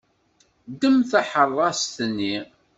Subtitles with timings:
[0.71, 2.35] Ddem taḥeṛṛast-nni.